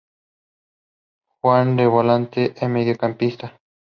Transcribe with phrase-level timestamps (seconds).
[1.43, 3.59] Juega de volante o mediocampista.